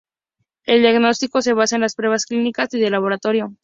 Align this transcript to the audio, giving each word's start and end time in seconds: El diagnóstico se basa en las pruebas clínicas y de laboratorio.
El 0.65 0.81
diagnóstico 0.81 1.43
se 1.43 1.53
basa 1.53 1.75
en 1.75 1.83
las 1.83 1.93
pruebas 1.93 2.25
clínicas 2.25 2.73
y 2.73 2.79
de 2.79 2.89
laboratorio. 2.89 3.53